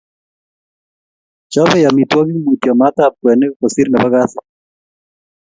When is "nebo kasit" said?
3.89-4.45